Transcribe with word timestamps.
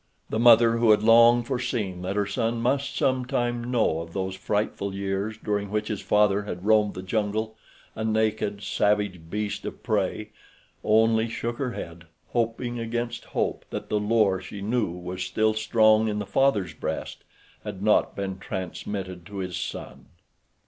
The 0.31 0.39
mother, 0.39 0.77
who 0.77 0.89
had 0.89 1.03
long 1.03 1.43
foreseen 1.43 2.01
that 2.01 2.15
her 2.15 2.25
son 2.25 2.59
must 2.59 2.95
some 2.97 3.23
time 3.23 3.63
know 3.69 3.99
of 3.99 4.13
those 4.13 4.33
frightful 4.33 4.95
years 4.95 5.37
during 5.37 5.69
which 5.69 5.89
his 5.89 6.01
father 6.01 6.41
had 6.41 6.65
roamed 6.65 6.95
the 6.95 7.03
jungle, 7.03 7.55
a 7.95 8.03
naked, 8.03 8.63
savage 8.63 9.21
beast 9.29 9.63
of 9.63 9.83
prey, 9.83 10.31
only 10.83 11.29
shook 11.29 11.57
her 11.59 11.73
head, 11.73 12.05
hoping 12.29 12.79
against 12.79 13.25
hope 13.25 13.63
that 13.69 13.89
the 13.89 13.99
lure 13.99 14.41
she 14.41 14.59
knew 14.59 14.87
was 14.89 15.21
still 15.23 15.53
strong 15.53 16.07
in 16.07 16.17
the 16.17 16.25
father's 16.25 16.73
breast 16.73 17.23
had 17.63 17.83
not 17.83 18.15
been 18.15 18.39
transmitted 18.39 19.23
to 19.27 19.37
his 19.37 19.55
son. 19.55 20.07